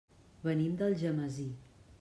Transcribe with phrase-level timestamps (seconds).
[0.47, 1.49] Venim d'Algemesí.